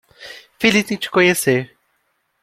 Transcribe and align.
Feliz 0.57 0.89
em 0.89 0.97
te 0.97 1.11
conhecer. 1.11 1.77